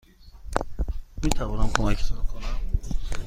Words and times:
میتوانم 1.23 1.69
کمکتان 1.73 2.25
کنم؟ 2.25 2.59